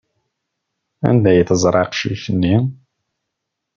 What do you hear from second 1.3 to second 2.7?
ay teẓra aqcic-nni?